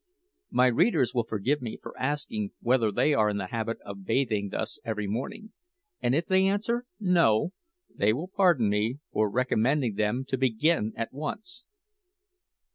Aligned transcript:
My 0.49 0.65
readers 0.65 1.13
will 1.13 1.25
forgive 1.25 1.61
me 1.61 1.77
for 1.79 1.95
asking 1.95 2.53
whether 2.59 2.91
they 2.91 3.13
are 3.13 3.29
in 3.29 3.37
the 3.37 3.45
habit 3.53 3.77
of 3.85 4.03
bathing 4.03 4.49
thus 4.49 4.79
every 4.83 5.05
morning; 5.05 5.53
and 6.01 6.15
if 6.15 6.25
they 6.25 6.47
answer 6.47 6.85
"No", 6.99 7.51
they 7.93 8.11
will 8.11 8.27
pardon 8.35 8.67
me 8.67 8.97
for 9.13 9.29
recommending 9.29 9.93
them 9.93 10.25
to 10.29 10.39
begin 10.39 10.93
at 10.95 11.13
once. 11.13 11.65